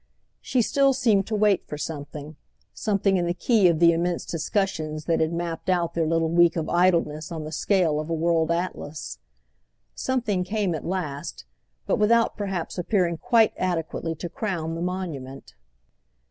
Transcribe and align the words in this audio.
She 0.41 0.63
still 0.63 0.93
seemed 0.93 1.27
to 1.27 1.35
wait 1.35 1.67
for 1.67 1.77
something—something 1.77 3.17
in 3.17 3.27
the 3.27 3.35
key 3.35 3.67
of 3.67 3.77
the 3.77 3.91
immense 3.91 4.25
discussions 4.25 5.05
that 5.05 5.19
had 5.19 5.31
mapped 5.31 5.69
out 5.69 5.93
their 5.93 6.07
little 6.07 6.31
week 6.31 6.55
of 6.55 6.67
idleness 6.67 7.31
on 7.31 7.43
the 7.43 7.51
scale 7.51 7.99
of 7.99 8.09
a 8.09 8.13
world 8.15 8.49
atlas. 8.49 9.19
Something 9.93 10.43
came 10.43 10.73
at 10.73 10.85
last, 10.87 11.45
but 11.85 11.97
without 11.99 12.35
perhaps 12.35 12.79
appearing 12.79 13.17
quite 13.19 13.53
adequately 13.57 14.15
to 14.15 14.27
crown 14.27 14.73
the 14.73 14.81
monument. 14.81 15.53